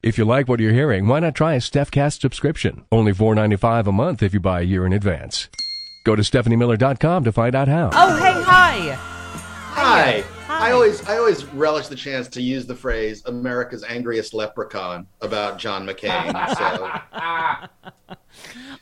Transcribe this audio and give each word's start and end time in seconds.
If 0.00 0.16
you 0.16 0.24
like 0.24 0.48
what 0.48 0.60
you're 0.60 0.72
hearing, 0.72 1.08
why 1.08 1.18
not 1.18 1.34
try 1.34 1.54
a 1.54 1.58
StephCast 1.58 2.20
subscription? 2.20 2.84
Only 2.92 3.12
$4.95 3.12 3.88
a 3.88 3.92
month 3.92 4.22
if 4.22 4.32
you 4.32 4.38
buy 4.38 4.60
a 4.60 4.64
year 4.64 4.86
in 4.86 4.92
advance. 4.92 5.48
Go 6.04 6.14
to 6.14 6.22
stephaniemiller.com 6.22 7.24
to 7.24 7.32
find 7.32 7.56
out 7.56 7.66
how. 7.66 7.90
Oh, 7.92 8.16
hey, 8.16 8.40
hi. 8.42 8.94
Hi. 8.94 10.20
Hi. 10.22 10.37
I 10.58 10.72
always 10.72 11.06
I 11.06 11.16
always 11.18 11.44
relish 11.46 11.86
the 11.88 11.96
chance 11.96 12.28
to 12.28 12.42
use 12.42 12.66
the 12.66 12.74
phrase 12.74 13.22
"America's 13.26 13.84
angriest 13.84 14.34
leprechaun" 14.34 15.06
about 15.20 15.58
John 15.58 15.86
McCain. 15.86 16.32
So, 16.56 16.90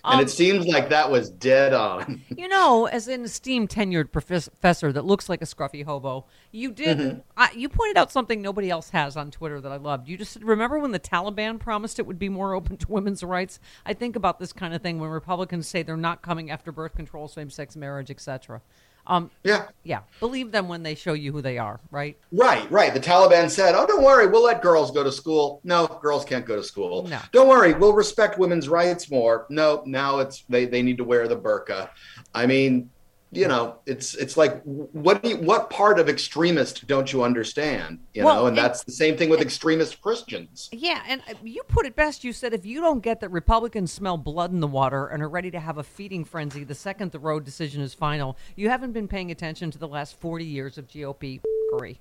and 0.04 0.20
it 0.20 0.24
um, 0.24 0.28
seems 0.28 0.66
like 0.66 0.88
that 0.88 1.10
was 1.10 1.30
dead 1.30 1.72
on. 1.72 2.22
You 2.30 2.48
know, 2.48 2.86
as 2.86 3.08
an 3.08 3.24
esteemed 3.24 3.68
tenured 3.68 4.10
professor 4.12 4.92
that 4.92 5.04
looks 5.04 5.28
like 5.28 5.42
a 5.42 5.44
scruffy 5.44 5.84
hobo, 5.84 6.26
you 6.50 6.72
did. 6.72 6.98
Mm-hmm. 6.98 7.18
I, 7.36 7.50
you 7.52 7.68
pointed 7.68 7.98
out 7.98 8.10
something 8.10 8.40
nobody 8.40 8.70
else 8.70 8.90
has 8.90 9.16
on 9.16 9.30
Twitter 9.30 9.60
that 9.60 9.70
I 9.70 9.76
loved. 9.76 10.08
You 10.08 10.16
just 10.16 10.32
said, 10.32 10.44
remember 10.44 10.78
when 10.78 10.92
the 10.92 11.00
Taliban 11.00 11.58
promised 11.58 11.98
it 11.98 12.06
would 12.06 12.18
be 12.18 12.28
more 12.28 12.54
open 12.54 12.76
to 12.78 12.90
women's 12.90 13.22
rights? 13.22 13.60
I 13.84 13.92
think 13.92 14.16
about 14.16 14.38
this 14.38 14.52
kind 14.52 14.74
of 14.74 14.82
thing 14.82 14.98
when 14.98 15.10
Republicans 15.10 15.68
say 15.68 15.82
they're 15.82 15.96
not 15.96 16.22
coming 16.22 16.50
after 16.50 16.72
birth 16.72 16.94
control, 16.94 17.28
same-sex 17.28 17.76
marriage, 17.76 18.10
etc. 18.10 18.62
Um, 19.06 19.30
Yeah, 19.44 19.66
yeah, 19.84 20.00
believe 20.20 20.50
them 20.50 20.68
when 20.68 20.82
they 20.82 20.94
show 20.94 21.12
you 21.12 21.32
who 21.32 21.40
they 21.40 21.58
are, 21.58 21.78
right? 21.90 22.16
right, 22.32 22.68
right. 22.70 22.92
The 22.92 23.00
Taliban 23.00 23.48
said, 23.48 23.74
"Oh, 23.74 23.86
don't 23.86 24.02
worry, 24.02 24.26
we'll 24.26 24.44
let 24.44 24.62
girls 24.62 24.90
go 24.90 25.04
to 25.04 25.12
school." 25.12 25.60
No, 25.64 25.86
girls 26.02 26.24
can't 26.24 26.44
go 26.44 26.56
to 26.56 26.62
school. 26.62 27.06
No. 27.06 27.20
Don't 27.32 27.48
worry, 27.48 27.72
we'll 27.74 27.92
respect 27.92 28.38
women's 28.38 28.68
rights 28.68 29.10
more. 29.10 29.46
No, 29.48 29.82
now 29.86 30.18
it's 30.18 30.44
they 30.48 30.66
they 30.66 30.82
need 30.82 30.98
to 30.98 31.04
wear 31.04 31.28
the 31.28 31.36
burqa. 31.36 31.88
I 32.34 32.46
mean, 32.46 32.90
you 33.32 33.48
know, 33.48 33.76
it's 33.86 34.14
it's 34.14 34.36
like 34.36 34.62
what 34.64 35.22
do 35.22 35.30
you, 35.30 35.36
what 35.38 35.68
part 35.68 35.98
of 35.98 36.08
extremist 36.08 36.86
don't 36.86 37.12
you 37.12 37.22
understand? 37.24 37.98
You 38.14 38.24
Well, 38.24 38.36
know, 38.42 38.46
and 38.46 38.56
it- 38.56 38.60
that's 38.60 38.84
the 38.84 38.92
same 38.92 39.16
thing 39.16 39.28
with 39.28 39.40
extremist 39.40 40.00
Christians. 40.00 40.68
Yeah, 40.72 41.02
and 41.08 41.20
uh, 41.28 41.34
you 41.42 41.62
put 41.64 41.86
it 41.86 41.96
best. 41.96 42.22
You 42.24 42.32
said 42.32 42.54
if 42.54 42.64
you 42.64 42.80
don't 42.80 43.00
get 43.00 43.20
that 43.20 43.30
Republicans 43.30 43.92
smell 43.92 44.16
blood 44.16 44.52
in 44.52 44.60
the 44.60 44.66
water 44.68 45.06
and 45.08 45.22
are 45.22 45.28
ready 45.28 45.50
to 45.50 45.60
have 45.60 45.76
a 45.78 45.82
feeding 45.82 46.24
frenzy 46.24 46.62
the 46.64 46.74
second 46.74 47.12
the 47.12 47.18
Roe 47.18 47.40
decision 47.40 47.82
is 47.82 47.94
final, 47.94 48.36
you 48.54 48.68
haven't 48.70 48.92
been 48.92 49.08
paying 49.08 49.30
attention 49.30 49.70
to 49.72 49.78
the 49.78 49.88
last 49.88 50.18
40 50.20 50.44
years 50.44 50.78
of 50.78 50.86
GOP 50.88 51.38
f***ery. 51.38 52.00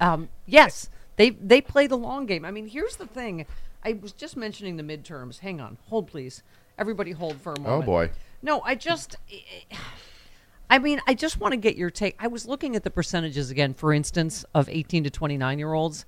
Um, 0.00 0.28
yes, 0.46 0.90
they 1.16 1.30
they 1.30 1.60
play 1.60 1.86
the 1.86 1.96
long 1.98 2.24
game. 2.26 2.44
I 2.44 2.50
mean, 2.50 2.68
here's 2.68 2.96
the 2.96 3.06
thing. 3.06 3.46
I 3.84 3.94
was 3.94 4.12
just 4.12 4.36
mentioning 4.36 4.76
the 4.76 4.82
midterms. 4.82 5.40
Hang 5.40 5.60
on, 5.60 5.78
hold 5.88 6.06
please. 6.06 6.42
Everybody, 6.78 7.12
hold 7.12 7.40
for 7.40 7.52
a 7.54 7.60
moment. 7.60 7.82
Oh 7.82 7.86
boy. 7.86 8.10
No, 8.42 8.60
I 8.60 8.74
just. 8.74 9.16
I 10.68 10.78
mean, 10.78 11.00
I 11.06 11.14
just 11.14 11.38
want 11.38 11.52
to 11.52 11.56
get 11.56 11.76
your 11.76 11.90
take. 11.90 12.16
I 12.18 12.26
was 12.26 12.46
looking 12.46 12.74
at 12.76 12.82
the 12.82 12.90
percentages 12.90 13.50
again, 13.50 13.74
for 13.74 13.92
instance, 13.92 14.44
of 14.54 14.68
18 14.68 15.04
to 15.04 15.10
29 15.10 15.58
year 15.58 15.72
olds, 15.72 16.04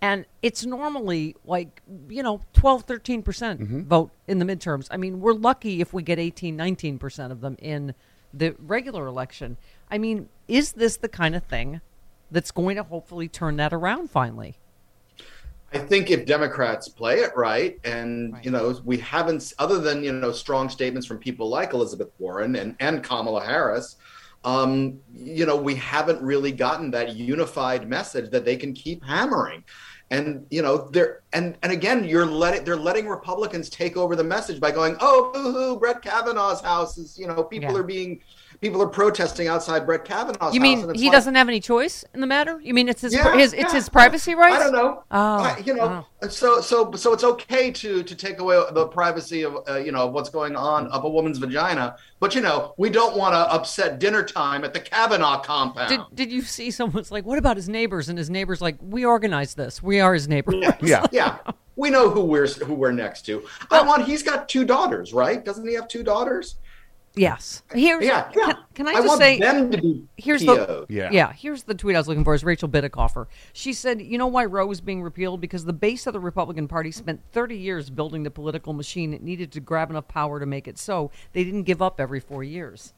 and 0.00 0.26
it's 0.42 0.66
normally 0.66 1.36
like, 1.44 1.80
you 2.08 2.22
know, 2.22 2.40
12, 2.54 2.86
13% 2.86 3.22
mm-hmm. 3.22 3.82
vote 3.82 4.10
in 4.26 4.38
the 4.38 4.44
midterms. 4.44 4.88
I 4.90 4.96
mean, 4.96 5.20
we're 5.20 5.32
lucky 5.32 5.80
if 5.80 5.94
we 5.94 6.02
get 6.02 6.18
18, 6.18 6.58
19% 6.58 7.30
of 7.30 7.40
them 7.40 7.56
in 7.60 7.94
the 8.34 8.54
regular 8.58 9.06
election. 9.06 9.56
I 9.90 9.98
mean, 9.98 10.28
is 10.48 10.72
this 10.72 10.96
the 10.96 11.08
kind 11.08 11.34
of 11.34 11.44
thing 11.44 11.80
that's 12.30 12.50
going 12.50 12.76
to 12.76 12.82
hopefully 12.82 13.28
turn 13.28 13.56
that 13.56 13.72
around 13.72 14.10
finally? 14.10 14.56
I 15.74 15.78
think 15.78 16.10
if 16.10 16.26
Democrats 16.26 16.88
play 16.88 17.20
it 17.20 17.30
right, 17.36 17.78
and 17.84 18.32
Right. 18.34 18.44
you 18.44 18.50
know, 18.50 18.78
we 18.84 18.98
haven't, 18.98 19.52
other 19.58 19.78
than 19.78 20.04
you 20.04 20.12
know, 20.12 20.32
strong 20.32 20.68
statements 20.68 21.06
from 21.06 21.18
people 21.18 21.48
like 21.48 21.72
Elizabeth 21.72 22.10
Warren 22.18 22.56
and 22.56 22.76
and 22.80 23.02
Kamala 23.02 23.44
Harris, 23.44 23.96
um, 24.44 24.98
you 25.14 25.46
know, 25.46 25.56
we 25.56 25.74
haven't 25.76 26.20
really 26.22 26.52
gotten 26.52 26.90
that 26.90 27.14
unified 27.16 27.88
message 27.88 28.30
that 28.30 28.44
they 28.44 28.56
can 28.56 28.72
keep 28.74 29.02
hammering. 29.04 29.64
And 30.10 30.46
you 30.50 30.60
know, 30.60 30.90
they're 30.90 31.22
and 31.32 31.56
and 31.62 31.72
again, 31.72 32.04
you're 32.04 32.26
letting 32.26 32.64
they're 32.64 32.76
letting 32.76 33.08
Republicans 33.08 33.70
take 33.70 33.96
over 33.96 34.14
the 34.14 34.24
message 34.24 34.60
by 34.60 34.70
going, 34.70 34.96
oh, 35.00 35.30
boo-hoo, 35.32 35.78
Brett 35.78 36.02
Kavanaugh's 36.02 36.60
house 36.60 36.98
is, 36.98 37.18
you 37.18 37.26
know, 37.26 37.42
people 37.44 37.72
Yeah. 37.72 37.78
are 37.78 37.82
being 37.82 38.20
people 38.62 38.80
are 38.80 38.86
protesting 38.88 39.48
outside 39.48 39.84
Brett 39.84 40.04
Kavanaugh's 40.06 40.54
You 40.54 40.60
mean 40.60 40.94
he 40.94 41.04
like- 41.04 41.12
doesn't 41.12 41.34
have 41.34 41.48
any 41.48 41.60
choice 41.60 42.04
in 42.14 42.20
the 42.20 42.26
matter? 42.26 42.58
You 42.62 42.72
mean 42.72 42.88
it's 42.88 43.02
his 43.02 43.12
Yeah, 43.12 43.36
his 43.36 43.52
it's 43.52 43.64
yeah. 43.64 43.72
his 43.72 43.88
privacy 43.90 44.34
rights? 44.34 44.56
I 44.56 44.58
don't 44.60 44.72
know. 44.72 45.02
Oh, 45.10 45.18
I- 45.18 45.62
you 45.66 45.74
know, 45.74 46.06
so 46.30 46.60
so 46.62 46.92
so 46.92 47.12
it's 47.12 47.24
okay 47.24 47.70
to 47.72 48.02
to 48.04 48.14
take 48.14 48.38
away 48.38 48.62
the 48.72 48.86
privacy 48.86 49.42
of 49.42 49.58
uh, 49.68 49.76
you 49.76 49.92
know 49.92 50.06
what's 50.06 50.30
going 50.30 50.56
on 50.56 50.86
of 50.86 51.04
a 51.04 51.10
woman's 51.10 51.38
vagina, 51.38 51.96
but 52.20 52.34
you 52.34 52.40
know 52.40 52.72
we 52.78 52.88
don't 52.88 53.16
want 53.16 53.34
to 53.34 53.52
upset 53.52 53.98
dinner 53.98 54.22
time 54.22 54.64
at 54.64 54.72
the 54.72 54.80
Kavanaugh 54.80 55.40
compound. 55.40 55.88
Did, 55.90 56.00
did 56.14 56.32
you 56.32 56.40
see 56.42 56.70
someone's 56.70 57.10
like, 57.10 57.26
what 57.26 57.38
about 57.38 57.56
his 57.56 57.68
neighbors? 57.68 58.08
And 58.08 58.16
his 58.16 58.30
neighbors 58.30 58.60
like, 58.60 58.76
we 58.80 59.04
organized 59.04 59.56
this. 59.56 59.82
We 59.82 60.00
are 60.00 60.14
his 60.14 60.28
neighbors. 60.28 60.54
Yeah. 60.80 61.04
yeah, 61.10 61.38
we 61.76 61.90
know 61.90 62.08
who 62.10 62.24
we're 62.24 62.46
who 62.46 62.74
we're 62.74 62.92
next 62.92 63.22
to. 63.26 63.42
I 63.72 63.82
want. 63.82 64.04
He's 64.04 64.22
got 64.22 64.48
two 64.48 64.64
daughters, 64.64 65.12
right? 65.12 65.44
Doesn't 65.44 65.66
he 65.66 65.74
have 65.74 65.88
two 65.88 66.04
daughters? 66.04 66.54
Yes. 67.14 67.62
Here's 67.72 68.04
Yeah, 68.04 68.30
yeah. 68.34 68.46
Can, 68.46 68.56
can 68.74 68.88
I 68.88 68.92
I 68.92 68.94
just 68.94 69.08
want 69.08 69.20
say 69.20 69.38
them 69.38 69.70
to 69.70 69.80
be 69.80 70.08
here's 70.16 70.44
PO'd. 70.44 70.56
the 70.56 70.86
Yeah. 70.88 71.10
yeah 71.12 71.32
here's 71.32 71.64
the 71.64 71.74
tweet 71.74 71.94
I 71.94 71.98
was 71.98 72.08
looking 72.08 72.24
for 72.24 72.34
is 72.34 72.42
Rachel 72.42 72.68
Bitecofer. 72.68 73.26
She 73.52 73.72
said, 73.72 74.00
you 74.00 74.16
know 74.16 74.26
why 74.26 74.46
Roe 74.46 74.70
is 74.70 74.80
being 74.80 75.02
repealed 75.02 75.40
because 75.40 75.64
the 75.64 75.72
base 75.74 76.06
of 76.06 76.14
the 76.14 76.20
Republican 76.20 76.68
Party 76.68 76.90
spent 76.90 77.20
30 77.32 77.56
years 77.56 77.90
building 77.90 78.22
the 78.22 78.30
political 78.30 78.72
machine 78.72 79.12
it 79.12 79.22
needed 79.22 79.52
to 79.52 79.60
grab 79.60 79.90
enough 79.90 80.08
power 80.08 80.40
to 80.40 80.46
make 80.46 80.66
it 80.66 80.78
so. 80.78 81.10
They 81.32 81.44
didn't 81.44 81.64
give 81.64 81.82
up 81.82 82.00
every 82.00 82.20
four 82.20 82.42
years. 82.42 82.94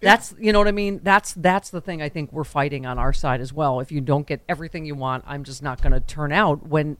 That's 0.00 0.34
you 0.38 0.52
know 0.52 0.58
what 0.58 0.68
I 0.68 0.72
mean. 0.72 1.00
That's 1.02 1.32
that's 1.34 1.70
the 1.70 1.80
thing 1.80 2.02
I 2.02 2.08
think 2.08 2.32
we're 2.32 2.44
fighting 2.44 2.84
on 2.84 2.98
our 2.98 3.12
side 3.12 3.40
as 3.40 3.52
well. 3.52 3.80
If 3.80 3.90
you 3.90 4.00
don't 4.00 4.26
get 4.26 4.42
everything 4.48 4.84
you 4.84 4.94
want, 4.94 5.24
I'm 5.26 5.44
just 5.44 5.62
not 5.62 5.80
going 5.80 5.92
to 5.92 6.00
turn 6.00 6.32
out. 6.32 6.66
When 6.66 6.96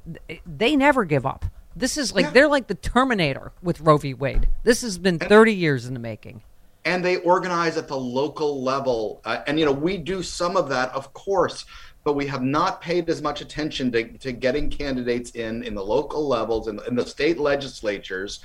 they 0.47 0.77
never 0.77 1.05
give 1.05 1.27
up. 1.27 1.45
This 1.77 1.97
is 1.99 2.15
like 2.15 2.27
Yeah. 2.27 2.31
they're 2.31 2.49
like 2.49 2.67
the 2.69 2.75
Terminator 2.75 3.53
with 3.63 3.81
Roe 3.81 3.97
v. 3.99 4.15
Wade. 4.15 4.49
This 4.63 4.83
has 4.83 4.99
been 4.99 5.19
30 5.19 5.53
years 5.55 5.87
in 5.87 5.95
the 5.95 6.01
making. 6.01 6.43
and 6.87 7.03
they 7.03 7.17
organize 7.17 7.79
at 7.79 7.89
the 7.89 7.97
local 7.97 8.63
level. 8.63 9.23
Uh, 9.25 9.39
and 9.47 9.59
you 9.59 9.65
know, 9.65 9.73
we 9.73 9.97
do 9.97 10.23
some 10.23 10.55
of 10.55 10.69
that, 10.69 10.93
of 10.95 11.15
course, 11.15 11.65
but 12.05 12.13
we 12.13 12.27
have 12.27 12.43
not 12.43 12.83
paid 12.83 13.09
as 13.09 13.23
much 13.23 13.41
attention 13.41 13.91
to, 13.91 14.05
to 14.19 14.33
getting 14.33 14.69
candidates 14.69 15.31
in 15.31 15.63
in 15.63 15.75
the 15.75 15.83
local 15.83 16.29
levels 16.29 16.69
in, 16.69 16.79
in 16.87 16.95
the 16.95 17.07
state 17.07 17.39
legislatures. 17.39 18.41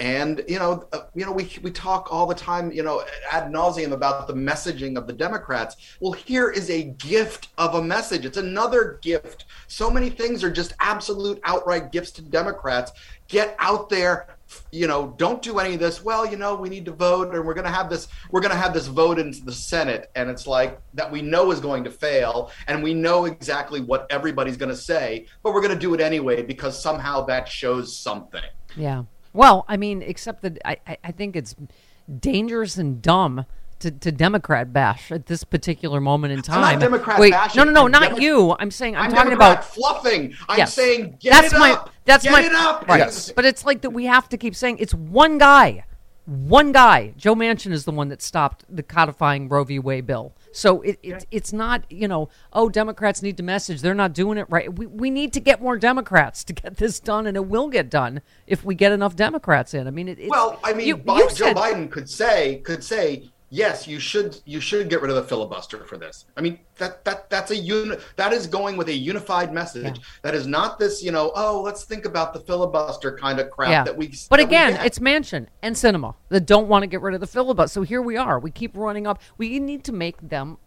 And 0.00 0.44
you 0.46 0.58
know, 0.58 0.86
uh, 0.92 1.00
you 1.14 1.24
know, 1.24 1.32
we 1.32 1.50
we 1.62 1.72
talk 1.72 2.12
all 2.12 2.26
the 2.26 2.34
time, 2.34 2.70
you 2.70 2.84
know, 2.84 3.04
ad 3.32 3.52
nauseum 3.52 3.92
about 3.92 4.28
the 4.28 4.32
messaging 4.32 4.96
of 4.96 5.06
the 5.06 5.12
Democrats. 5.12 5.76
Well, 6.00 6.12
here 6.12 6.50
is 6.50 6.70
a 6.70 6.84
gift 6.84 7.48
of 7.58 7.74
a 7.74 7.82
message. 7.82 8.24
It's 8.24 8.36
another 8.36 9.00
gift. 9.02 9.46
So 9.66 9.90
many 9.90 10.08
things 10.08 10.44
are 10.44 10.50
just 10.50 10.72
absolute 10.78 11.40
outright 11.42 11.90
gifts 11.90 12.12
to 12.12 12.22
Democrats. 12.22 12.92
Get 13.26 13.56
out 13.58 13.88
there, 13.88 14.28
you 14.70 14.86
know, 14.86 15.14
don't 15.18 15.42
do 15.42 15.58
any 15.58 15.74
of 15.74 15.80
this. 15.80 16.04
Well, 16.04 16.24
you 16.24 16.36
know, 16.36 16.54
we 16.54 16.68
need 16.68 16.84
to 16.84 16.92
vote, 16.92 17.34
and 17.34 17.44
we're 17.44 17.54
going 17.54 17.66
to 17.66 17.70
have 17.70 17.90
this. 17.90 18.06
We're 18.30 18.40
going 18.40 18.52
to 18.52 18.56
have 18.58 18.72
this 18.72 18.86
vote 18.86 19.18
into 19.18 19.44
the 19.44 19.52
Senate, 19.52 20.12
and 20.14 20.30
it's 20.30 20.46
like 20.46 20.80
that 20.94 21.10
we 21.10 21.22
know 21.22 21.50
is 21.50 21.58
going 21.58 21.82
to 21.84 21.90
fail, 21.90 22.52
and 22.68 22.84
we 22.84 22.94
know 22.94 23.24
exactly 23.24 23.80
what 23.80 24.06
everybody's 24.10 24.56
going 24.56 24.70
to 24.70 24.76
say, 24.76 25.26
but 25.42 25.52
we're 25.52 25.60
going 25.60 25.74
to 25.74 25.78
do 25.78 25.92
it 25.94 26.00
anyway 26.00 26.42
because 26.42 26.80
somehow 26.80 27.24
that 27.26 27.48
shows 27.48 27.96
something. 27.96 28.42
Yeah. 28.76 29.02
Well, 29.32 29.64
I 29.68 29.76
mean, 29.76 30.02
except 30.02 30.42
that 30.42 30.58
I, 30.64 30.78
I, 31.04 31.12
think 31.12 31.36
it's 31.36 31.54
dangerous 32.20 32.76
and 32.76 33.00
dumb 33.02 33.44
to, 33.80 33.90
to 33.90 34.10
Democrat 34.10 34.72
bash 34.72 35.12
at 35.12 35.26
this 35.26 35.44
particular 35.44 36.00
moment 36.00 36.32
in 36.32 36.42
time. 36.42 36.60
not 36.60 36.80
Democrat 36.80 37.20
Wait, 37.20 37.32
bashing. 37.32 37.58
no, 37.58 37.64
no, 37.64 37.72
no, 37.72 37.84
I'm 37.84 37.92
not 37.92 38.02
Demo- 38.10 38.20
you. 38.20 38.56
I'm 38.58 38.70
saying 38.70 38.96
I'm, 38.96 39.04
I'm 39.04 39.10
talking 39.10 39.30
Democrat 39.30 39.52
about 39.52 39.64
fluffing. 39.64 40.34
I'm 40.48 40.58
Yes. 40.58 40.74
saying 40.74 41.18
get 41.20 41.30
that's 41.32 41.52
it 41.52 41.58
my 41.58 41.72
up. 41.72 41.90
that's 42.04 42.24
get 42.24 42.32
my 42.32 42.42
it 42.42 42.52
up. 42.52 42.88
Right. 42.88 42.98
Yes. 42.98 43.30
But 43.30 43.44
it's 43.44 43.64
like 43.64 43.82
that 43.82 43.90
we 43.90 44.06
have 44.06 44.28
to 44.30 44.36
keep 44.36 44.54
saying 44.56 44.78
it's 44.78 44.94
one 44.94 45.38
guy. 45.38 45.84
One 46.24 46.72
guy. 46.72 47.14
Joe 47.16 47.34
Manchin 47.34 47.72
is 47.72 47.84
the 47.84 47.92
one 47.92 48.08
that 48.08 48.20
stopped 48.20 48.64
the 48.68 48.82
codifying 48.82 49.48
Roe 49.48 49.64
v. 49.64 49.78
Wade 49.78 50.06
bill. 50.06 50.34
So 50.58 50.80
it, 50.82 50.98
it 51.04 51.24
it's 51.30 51.52
not, 51.52 51.84
you 51.88 52.08
know, 52.08 52.30
oh, 52.52 52.68
Democrats 52.68 53.22
need 53.22 53.36
to 53.36 53.44
message. 53.44 53.80
They're 53.80 53.94
not 53.94 54.12
doing 54.12 54.38
it 54.38 54.46
right. 54.50 54.76
We, 54.76 54.86
we 54.86 55.08
need 55.08 55.32
to 55.34 55.40
get 55.40 55.62
more 55.62 55.78
Democrats 55.78 56.42
to 56.42 56.52
get 56.52 56.78
this 56.78 56.98
done, 56.98 57.28
and 57.28 57.36
it 57.36 57.46
will 57.46 57.68
get 57.68 57.88
done 57.88 58.22
if 58.44 58.64
we 58.64 58.74
get 58.74 58.90
enough 58.90 59.14
Democrats 59.14 59.72
in. 59.72 59.86
I 59.86 59.92
mean, 59.92 60.08
it, 60.08 60.18
Well, 60.28 60.58
I 60.64 60.72
mean, 60.72 60.88
you- 60.88 60.96
Bi- 60.96 61.18
you 61.18 61.30
Joe 61.30 61.54
Biden 61.54 61.88
could 61.88 62.10
say 62.10 62.56
could 62.64 62.82
say 62.82 63.30
yes, 63.50 63.86
you 63.86 63.98
should 63.98 64.40
you 64.44 64.60
should 64.60 64.88
get 64.90 65.00
rid 65.00 65.10
of 65.10 65.16
the 65.16 65.22
filibuster 65.22 65.84
for 65.84 65.96
this. 65.96 66.26
I 66.36 66.40
mean, 66.40 66.58
that 66.76 67.04
that 67.04 67.28
that's 67.30 67.50
a 67.50 67.56
uni- 67.56 67.96
that 68.16 68.32
is 68.32 68.46
going 68.46 68.76
with 68.76 68.88
a 68.88 68.92
unified 68.92 69.52
message. 69.52 70.00
That 70.22 70.34
is 70.34 70.46
not 70.46 70.78
this, 70.78 71.02
you 71.02 71.10
know, 71.12 71.32
oh, 71.34 71.60
let's 71.62 71.84
think 71.84 72.04
about 72.04 72.32
the 72.32 72.40
filibuster 72.40 73.16
kind 73.16 73.40
of 73.40 73.50
crap 73.50 73.70
Yeah. 73.70 73.84
that 73.84 73.96
we. 73.96 74.08
but 74.30 74.36
that 74.38 74.40
again, 74.46 74.72
get. 74.74 74.86
it's 74.86 74.98
Manchin 74.98 75.46
and 75.62 75.76
Sinema 75.76 76.14
that 76.28 76.46
don't 76.46 76.68
want 76.68 76.82
to 76.82 76.86
get 76.86 77.00
rid 77.00 77.14
of 77.14 77.20
the 77.20 77.26
filibuster. 77.26 77.72
So 77.72 77.82
here 77.82 78.02
we 78.02 78.16
are. 78.16 78.38
We 78.38 78.50
keep 78.50 78.76
running 78.76 79.06
up. 79.06 79.20
We 79.36 79.58
need 79.58 79.84
to 79.84 79.92
make 79.92 80.16
them 80.28 80.58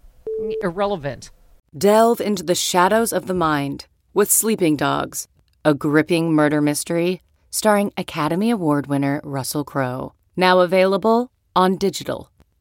irrelevant. 0.61 1.31
Delve 1.77 2.19
into 2.19 2.43
the 2.43 2.55
shadows 2.55 3.13
of 3.13 3.27
the 3.27 3.33
mind 3.33 3.87
with 4.13 4.29
Sleeping 4.31 4.75
Dogs, 4.75 5.27
a 5.63 5.73
gripping 5.73 6.33
murder 6.33 6.61
mystery 6.61 7.21
starring 7.49 7.91
Academy 7.97 8.49
Award 8.49 8.87
winner 8.87 9.21
Russell 9.23 9.63
Crowe. 9.63 10.13
Now 10.35 10.59
available 10.61 11.31
on 11.55 11.75
digital. 11.77 12.30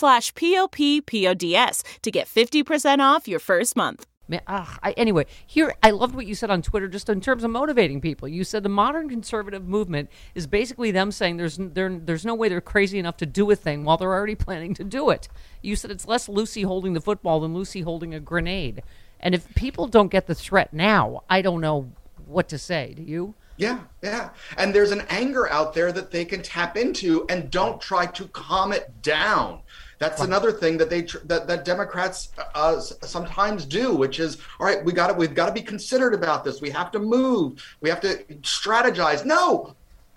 slash 0.00 0.34
p-o-p-p-o-d-s 0.34 1.84
to 2.02 2.10
get 2.10 2.26
50% 2.26 2.98
off 3.00 3.28
your 3.28 3.38
first 3.38 3.76
month. 3.76 4.06
Man, 4.30 4.42
ugh, 4.46 4.78
I, 4.80 4.92
anyway, 4.92 5.26
here 5.44 5.74
I 5.82 5.90
loved 5.90 6.14
what 6.14 6.24
you 6.24 6.36
said 6.36 6.50
on 6.50 6.62
Twitter, 6.62 6.86
just 6.86 7.08
in 7.08 7.20
terms 7.20 7.42
of 7.42 7.50
motivating 7.50 8.00
people. 8.00 8.28
You 8.28 8.44
said 8.44 8.62
the 8.62 8.68
modern 8.68 9.08
conservative 9.08 9.66
movement 9.66 10.08
is 10.36 10.46
basically 10.46 10.92
them 10.92 11.10
saying 11.10 11.36
there's 11.36 11.56
there, 11.58 11.98
there's 11.98 12.24
no 12.24 12.36
way 12.36 12.48
they're 12.48 12.60
crazy 12.60 13.00
enough 13.00 13.16
to 13.16 13.26
do 13.26 13.50
a 13.50 13.56
thing 13.56 13.82
while 13.82 13.96
they're 13.96 14.14
already 14.14 14.34
planning 14.46 14.72
to 14.74 14.84
do 14.84 15.10
it. 15.10 15.28
You 15.62 15.74
said 15.74 15.90
it's 15.90 16.06
less 16.06 16.28
Lucy 16.28 16.62
holding 16.62 16.92
the 16.92 17.00
football 17.00 17.40
than 17.40 17.54
Lucy 17.54 17.80
holding 17.80 18.14
a 18.14 18.20
grenade. 18.20 18.84
And 19.18 19.34
if 19.34 19.52
people 19.56 19.88
don't 19.88 20.12
get 20.12 20.28
the 20.28 20.34
threat 20.36 20.72
now, 20.72 21.24
I 21.28 21.42
don't 21.42 21.60
know 21.60 21.90
what 22.24 22.48
to 22.50 22.58
say. 22.58 22.94
Do 22.96 23.02
you? 23.02 23.34
Yeah, 23.56 23.80
yeah. 24.00 24.30
And 24.56 24.72
there's 24.72 24.92
an 24.92 25.02
anger 25.10 25.50
out 25.50 25.74
there 25.74 25.90
that 25.92 26.12
they 26.12 26.24
can 26.24 26.40
tap 26.40 26.76
into 26.76 27.26
and 27.28 27.50
don't 27.50 27.80
try 27.80 28.06
to 28.06 28.26
calm 28.28 28.72
it 28.72 29.02
down. 29.02 29.60
That's 30.00 30.22
another 30.22 30.50
thing 30.50 30.78
that 30.78 30.88
they 30.88 31.02
tr- 31.02 31.18
that, 31.26 31.46
that 31.46 31.64
Democrats 31.66 32.30
uh, 32.54 32.80
sometimes 32.80 33.66
do, 33.66 33.94
which 33.94 34.18
is 34.18 34.38
all 34.58 34.66
right. 34.66 34.82
We 34.82 34.92
got 34.94 35.08
to 35.08 35.12
we've 35.12 35.34
got 35.34 35.46
to 35.46 35.52
be 35.52 35.60
considered 35.60 36.14
about 36.14 36.42
this. 36.42 36.62
We 36.62 36.70
have 36.70 36.90
to 36.92 36.98
move. 36.98 37.62
We 37.82 37.90
have 37.90 38.00
to 38.00 38.16
strategize. 38.40 39.26
No, 39.26 39.74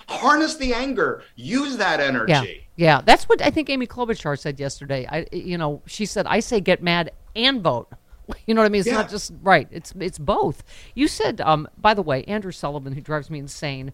harness 0.07 0.55
the 0.55 0.73
anger. 0.73 1.23
Use 1.35 1.75
that 1.77 1.99
energy. 1.99 2.31
Yeah, 2.31 2.43
yeah. 2.77 3.01
That's 3.05 3.25
what 3.27 3.41
I 3.41 3.49
think 3.49 3.69
Amy 3.69 3.85
Klobuchar 3.85 4.39
said 4.39 4.57
yesterday. 4.57 5.05
I, 5.11 5.27
you 5.33 5.57
know, 5.57 5.81
she 5.85 6.05
said, 6.05 6.27
"I 6.27 6.39
say 6.39 6.61
get 6.61 6.81
mad 6.81 7.11
and 7.35 7.61
vote." 7.61 7.89
You 8.47 8.53
know 8.53 8.61
what 8.61 8.67
I 8.67 8.69
mean? 8.69 8.79
It's 8.79 8.87
Yeah. 8.87 8.93
not 8.95 9.09
just 9.09 9.33
right. 9.41 9.67
It's 9.69 9.93
it's 9.99 10.17
both. 10.17 10.63
You 10.95 11.09
said, 11.09 11.41
um, 11.41 11.67
by 11.77 11.93
the 11.93 12.01
way, 12.01 12.23
Andrew 12.23 12.53
Sullivan, 12.53 12.93
who 12.93 13.01
drives 13.01 13.29
me 13.29 13.37
insane, 13.37 13.91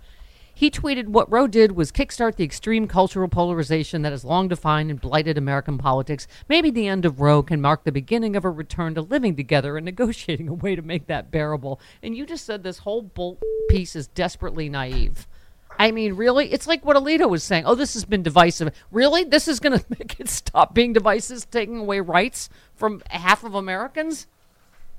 he 0.60 0.70
tweeted, 0.70 1.08
"What 1.08 1.32
Roe 1.32 1.48
did 1.48 1.72
was 1.72 1.90
kickstart 1.90 2.36
the 2.36 2.44
extreme 2.44 2.86
cultural 2.86 3.30
polarization 3.30 4.02
that 4.02 4.12
has 4.12 4.26
long 4.26 4.50
defined 4.50 4.92
and 4.92 5.00
blighted 5.00 5.38
American 5.38 5.78
politics. 5.78 6.28
Maybe 6.50 6.70
the 6.70 6.86
end 6.86 7.06
of 7.06 7.22
Roe 7.22 7.42
can 7.42 7.62
mark 7.62 7.86
the 7.86 7.94
beginning 7.94 8.36
of 8.36 8.44
a 8.44 8.50
return 8.50 8.94
to 8.96 9.02
living 9.02 9.38
together 9.38 9.78
and 9.78 9.86
negotiating 9.86 10.50
a 10.50 10.54
way 10.54 10.76
to 10.76 10.82
make 10.82 11.08
that 11.08 11.32
bearable." 11.32 11.80
And 12.04 12.14
you 12.14 12.26
just 12.26 12.46
said 12.46 12.64
this 12.64 12.80
whole 12.80 13.02
bull 13.02 13.38
piece 13.70 13.96
is 13.96 14.10
desperately 14.10 14.68
naive. 14.68 15.30
I 15.80 15.92
mean, 15.92 16.16
really? 16.16 16.52
It's 16.52 16.68
like 16.68 16.84
what 16.84 16.98
Alito 16.98 17.30
was 17.30 17.42
saying. 17.42 17.64
Oh, 17.66 17.74
this 17.74 17.94
has 17.94 18.04
been 18.04 18.22
divisive. 18.22 18.76
Really? 18.92 19.24
This 19.24 19.48
is 19.48 19.62
going 19.62 19.80
to 19.80 19.86
make 19.98 20.20
it 20.20 20.28
stop 20.28 20.76
being 20.76 20.92
divisive, 20.92 21.50
taking 21.50 21.78
away 21.78 22.02
rights 22.02 22.50
from 22.76 23.02
half 23.12 23.46
of 23.46 23.56
Americans? 23.56 24.28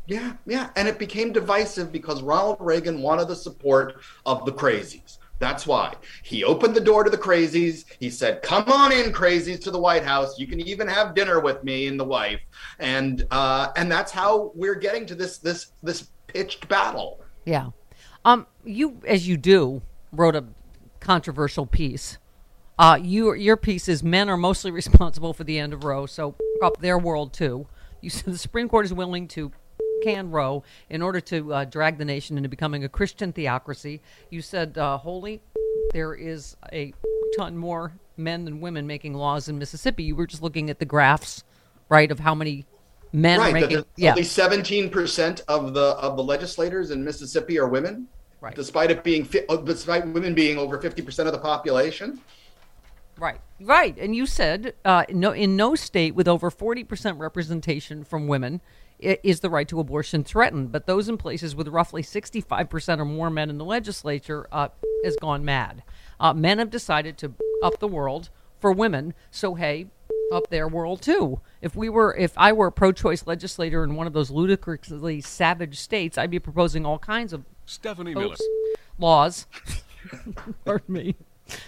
Yeah, 0.06 0.36
yeah. 0.46 0.70
And 0.74 0.88
it 0.88 0.98
became 0.98 1.34
divisive 1.34 1.92
because 1.92 2.22
Ronald 2.22 2.56
Reagan 2.60 3.02
wanted 3.02 3.28
the 3.28 3.36
support 3.36 4.00
of 4.24 4.46
the 4.46 4.52
crazies. 4.52 5.18
That's 5.40 5.66
why 5.66 5.94
he 6.22 6.44
opened 6.44 6.76
the 6.76 6.80
door 6.80 7.02
to 7.02 7.10
the 7.10 7.18
crazies. 7.18 7.86
He 7.98 8.10
said, 8.10 8.42
"Come 8.42 8.70
on 8.70 8.92
in, 8.92 9.10
crazies, 9.10 9.60
to 9.62 9.70
the 9.70 9.80
White 9.80 10.04
House. 10.04 10.38
You 10.38 10.46
can 10.46 10.60
even 10.60 10.86
have 10.86 11.14
dinner 11.14 11.40
with 11.40 11.64
me 11.64 11.88
and 11.88 11.98
the 11.98 12.04
wife." 12.04 12.40
And 12.78 13.26
uh, 13.30 13.72
and 13.74 13.90
that's 13.90 14.12
how 14.12 14.52
we're 14.54 14.76
getting 14.76 15.06
to 15.06 15.14
this 15.14 15.38
this 15.38 15.72
this 15.82 16.10
pitched 16.28 16.68
battle. 16.68 17.20
Yeah. 17.46 17.70
Um, 18.24 18.46
you, 18.64 19.00
as 19.06 19.26
you 19.26 19.38
do, 19.38 19.80
wrote 20.12 20.36
a 20.36 20.44
controversial 21.00 21.66
piece. 21.66 22.18
Uh, 22.78 22.98
you, 23.00 23.34
your 23.34 23.56
piece 23.56 23.88
is 23.88 24.02
men 24.02 24.28
are 24.28 24.36
mostly 24.36 24.70
responsible 24.82 25.32
for 25.32 25.44
the 25.44 25.58
end 25.58 25.72
of 25.72 25.84
Roe, 25.84 26.06
so 26.06 26.34
up 26.62 26.80
their 26.80 26.98
world 26.98 27.32
too. 27.32 27.66
You 28.00 28.10
said 28.10 28.32
the 28.32 28.38
Supreme 28.38 28.68
Court 28.68 28.84
is 28.84 28.92
willing 28.94 29.26
to 29.28 29.52
can 30.02 30.30
Roe 30.30 30.62
in 30.88 31.02
order 31.02 31.20
to 31.20 31.52
uh, 31.52 31.64
drag 31.64 31.98
the 31.98 32.04
nation 32.04 32.36
into 32.36 32.48
becoming 32.48 32.84
a 32.84 32.88
Christian 32.88 33.32
theocracy. 33.32 34.00
You 34.30 34.42
said, 34.42 34.76
uh, 34.78 34.98
"Holy, 34.98 35.40
there 35.92 36.14
is 36.14 36.56
a 36.72 36.92
ton 37.36 37.56
more 37.56 37.92
men 38.16 38.44
than 38.44 38.60
women 38.60 38.86
making 38.86 39.14
laws 39.14 39.48
in 39.48 39.58
Mississippi." 39.58 40.04
You 40.04 40.16
were 40.16 40.26
just 40.26 40.42
looking 40.42 40.70
at 40.70 40.78
the 40.78 40.84
graphs, 40.84 41.44
right, 41.88 42.10
of 42.10 42.18
how 42.18 42.34
many 42.34 42.66
men 43.12 43.40
are 43.40 43.52
right. 43.52 43.54
making. 43.54 43.84
Yeah, 43.96 44.10
Only 44.10 44.24
seventeen 44.24 44.90
percent 44.90 45.42
of 45.48 45.74
the 45.74 45.96
of 45.96 46.16
the 46.16 46.22
legislators 46.22 46.90
in 46.90 47.04
Mississippi 47.04 47.58
are 47.58 47.68
women. 47.68 48.08
Right. 48.40 48.54
Despite 48.54 48.90
it 48.90 49.04
being, 49.04 49.28
uh, 49.50 49.56
despite 49.56 50.06
women 50.06 50.34
being 50.34 50.56
over 50.56 50.80
fifty 50.80 51.02
percent 51.02 51.28
of 51.28 51.32
the 51.32 51.40
population. 51.40 52.20
Right, 53.20 53.40
right. 53.60 53.96
And 53.98 54.16
you 54.16 54.24
said 54.24 54.72
uh, 54.82 55.04
no, 55.10 55.32
in 55.32 55.54
no 55.54 55.74
state 55.74 56.14
with 56.14 56.26
over 56.26 56.50
40% 56.50 57.18
representation 57.18 58.02
from 58.02 58.26
women 58.26 58.62
is 59.02 59.40
the 59.40 59.50
right 59.50 59.68
to 59.68 59.80
abortion 59.80 60.24
threatened. 60.24 60.72
But 60.72 60.86
those 60.86 61.08
in 61.08 61.16
places 61.16 61.54
with 61.56 61.68
roughly 61.68 62.02
65% 62.02 62.98
or 62.98 63.04
more 63.04 63.30
men 63.30 63.50
in 63.50 63.58
the 63.58 63.64
legislature 63.64 64.46
uh, 64.52 64.68
has 65.04 65.16
gone 65.16 65.44
mad. 65.44 65.82
Uh, 66.18 66.32
men 66.32 66.58
have 66.58 66.70
decided 66.70 67.16
to 67.18 67.34
up 67.62 67.78
the 67.78 67.88
world 67.88 68.30
for 68.58 68.72
women. 68.72 69.14
So, 69.30 69.54
hey, 69.54 69.86
up 70.32 70.48
their 70.48 70.68
world 70.68 71.02
too. 71.02 71.40
If 71.60 71.74
we 71.74 71.88
were, 71.88 72.14
if 72.16 72.32
I 72.36 72.52
were 72.52 72.68
a 72.68 72.72
pro-choice 72.72 73.26
legislator 73.26 73.82
in 73.84 73.96
one 73.96 74.06
of 74.06 74.12
those 74.12 74.30
ludicrously 74.30 75.20
savage 75.20 75.78
states, 75.78 76.16
I'd 76.16 76.30
be 76.30 76.38
proposing 76.38 76.86
all 76.86 76.98
kinds 76.98 77.32
of 77.32 77.44
Stephanie 77.66 78.14
Miller. 78.14 78.36
laws. 78.98 79.46
pardon 80.64 80.94
me. 80.94 81.16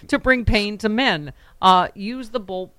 To 0.07 0.17
bring 0.17 0.45
pain 0.45 0.77
to 0.77 0.89
men. 0.89 1.33
Uh, 1.61 1.89
use 1.93 2.29
the 2.29 2.39
bull 2.39 2.73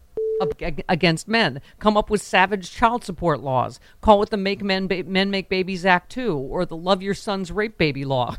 against 0.88 1.28
men. 1.28 1.60
Come 1.78 1.96
up 1.96 2.10
with 2.10 2.22
savage 2.22 2.70
child 2.70 3.04
support 3.04 3.40
laws. 3.40 3.80
Call 4.00 4.22
it 4.22 4.30
the 4.30 4.36
Make 4.36 4.62
Men 4.62 4.86
ba- 4.86 5.04
Men 5.04 5.30
Make 5.30 5.48
Babies 5.48 5.86
Act 5.86 6.10
2 6.12 6.36
or 6.36 6.66
the 6.66 6.76
Love 6.76 7.02
Your 7.02 7.14
Son's 7.14 7.52
Rape 7.52 7.78
Baby 7.78 8.04
Law. 8.04 8.36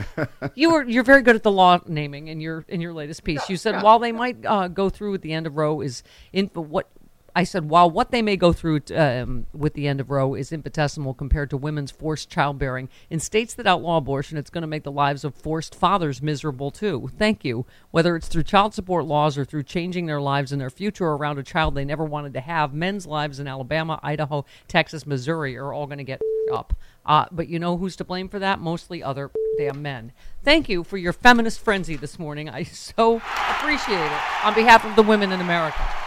you 0.54 0.70
were 0.72 0.84
you're 0.84 1.04
very 1.04 1.22
good 1.22 1.36
at 1.36 1.42
the 1.42 1.50
law 1.50 1.78
naming 1.86 2.28
in 2.28 2.40
your 2.40 2.64
in 2.68 2.80
your 2.80 2.94
latest 2.94 3.24
piece. 3.24 3.48
You 3.50 3.56
said 3.56 3.82
while 3.82 3.98
they 3.98 4.12
might 4.12 4.44
uh, 4.46 4.68
go 4.68 4.88
through 4.88 5.14
at 5.14 5.22
the 5.22 5.32
end 5.32 5.46
of 5.46 5.56
Roe 5.56 5.80
is 5.80 6.02
in 6.32 6.46
what 6.54 6.88
I 7.34 7.44
said 7.44 7.70
while 7.70 7.90
what 7.90 8.10
they 8.10 8.20
may 8.20 8.36
go 8.36 8.52
through 8.52 8.80
um, 8.94 9.46
with 9.54 9.72
the 9.74 9.88
end 9.88 10.00
of 10.00 10.10
Roe 10.10 10.34
is 10.34 10.52
infinitesimal 10.52 11.14
compared 11.14 11.48
to 11.50 11.56
women's 11.56 11.90
forced 11.90 12.28
childbearing 12.28 12.90
in 13.08 13.20
states 13.20 13.54
that 13.54 13.66
outlaw 13.66 13.96
abortion, 13.96 14.36
it's 14.36 14.50
going 14.50 14.62
to 14.62 14.68
make 14.68 14.82
the 14.82 14.92
lives 14.92 15.24
of 15.24 15.34
forced 15.34 15.74
fathers 15.74 16.20
miserable 16.20 16.70
too. 16.70 17.10
Thank 17.16 17.44
you. 17.44 17.64
Whether 17.90 18.16
it's 18.16 18.28
through 18.28 18.42
child 18.42 18.74
support 18.74 19.06
laws 19.06 19.38
or 19.38 19.44
through 19.44 19.62
changing 19.62 20.06
their 20.06 20.20
lives 20.20 20.52
and 20.52 20.60
their 20.60 20.70
future 20.70 21.06
around 21.06 21.38
a 21.38 21.42
child 21.42 21.74
they 21.74 21.84
never 21.84 22.04
wanted 22.04 22.34
to 22.34 22.40
have, 22.40 22.74
men's 22.74 23.06
lives 23.06 23.40
in 23.40 23.48
Alabama, 23.48 23.98
Idaho, 24.02 24.44
Texas, 24.68 25.06
Missouri 25.06 25.56
are 25.56 25.72
all 25.72 25.86
going 25.86 25.98
to 25.98 26.04
get 26.04 26.20
up. 26.52 26.74
Uh, 27.04 27.26
but 27.32 27.48
you 27.48 27.58
know 27.58 27.78
who's 27.78 27.96
to 27.96 28.04
blame 28.04 28.28
for 28.28 28.38
that? 28.38 28.60
Mostly 28.60 29.02
other 29.02 29.30
damn 29.58 29.80
men. 29.80 30.12
Thank 30.44 30.68
you 30.68 30.84
for 30.84 30.98
your 30.98 31.12
feminist 31.12 31.60
frenzy 31.60 31.96
this 31.96 32.18
morning. 32.18 32.48
I 32.48 32.62
so 32.62 33.16
appreciate 33.16 34.04
it 34.04 34.44
on 34.44 34.54
behalf 34.54 34.84
of 34.84 34.96
the 34.96 35.02
women 35.02 35.32
in 35.32 35.40
America. 35.40 36.01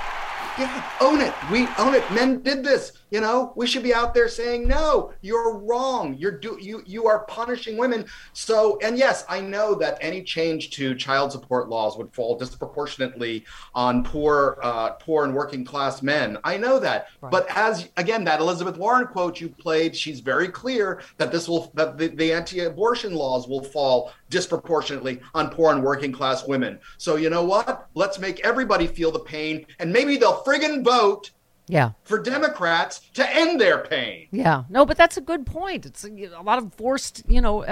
Yeah, 0.58 0.90
own 1.02 1.20
it. 1.20 1.34
We 1.52 1.68
own 1.78 1.96
it. 1.96 2.10
Men 2.12 2.42
did 2.42 2.64
this. 2.64 2.94
You 3.12 3.22
know, 3.22 3.54
we 3.56 3.68
should 3.68 3.84
be 3.84 3.94
out 3.94 4.14
there 4.14 4.30
saying, 4.30 4.68
"No, 4.68 5.14
you're 5.22 5.58
wrong. 5.58 6.16
You're 6.18 6.32
do 6.32 6.58
you 6.62 6.82
you 6.86 7.08
are 7.08 7.26
punishing 7.26 7.78
women." 7.78 8.06
So, 8.34 8.80
and 8.82 8.98
yes, 8.98 9.26
I 9.28 9.42
know 9.42 9.76
that 9.76 9.98
any 10.02 10.24
change 10.24 10.72
to 10.72 10.96
child 10.96 11.32
support 11.32 11.70
laws 11.70 11.98
would 11.98 12.14
fall 12.14 12.38
disproportionately 12.38 13.46
on 13.74 14.04
poor, 14.04 14.58
uh, 14.64 14.92
poor 14.92 15.26
and 15.26 15.36
working 15.36 15.66
class 15.66 16.02
men. 16.02 16.38
I 16.44 16.58
know 16.58 16.80
that. 16.80 17.08
Right. 17.22 17.32
But 17.32 17.48
as 17.56 17.90
again, 17.98 18.24
that 18.24 18.40
Elizabeth 18.40 18.78
Warren 18.78 19.08
quote 19.08 19.42
you 19.42 19.50
played, 19.50 19.96
she's 19.96 20.20
very 20.22 20.48
clear 20.48 21.02
that 21.18 21.32
this 21.32 21.48
will 21.50 21.72
that 21.76 21.98
the, 21.98 22.08
the 22.08 22.32
anti-abortion 22.32 23.14
laws 23.14 23.48
will 23.48 23.64
fall 23.64 24.14
disproportionately 24.30 25.22
on 25.34 25.50
poor 25.50 25.72
and 25.74 25.84
working 25.84 26.12
class 26.12 26.48
women. 26.48 26.80
So 26.98 27.18
you 27.18 27.30
know 27.30 27.44
what? 27.44 27.88
Let's 27.94 28.20
make 28.20 28.40
everybody 28.46 28.88
feel 28.88 29.12
the 29.12 29.20
pain, 29.20 29.66
and 29.80 29.92
maybe 29.92 30.18
they'll 30.18 30.45
friggin' 30.46 30.84
vote 30.84 31.32
yeah. 31.68 31.92
for 32.04 32.20
democrats 32.22 33.02
to 33.14 33.36
end 33.36 33.60
their 33.60 33.80
pain. 33.80 34.28
Yeah. 34.32 34.64
No 34.70 34.86
but 34.86 34.98
that's 34.98 35.18
a 35.18 35.22
good 35.22 35.46
point. 35.46 35.86
It's 35.86 36.04
a, 36.04 36.10
a 36.26 36.42
lot 36.42 36.58
of 36.58 36.74
forced 36.74 37.24
you 37.28 37.42
know 37.42 37.64
uh, 37.64 37.66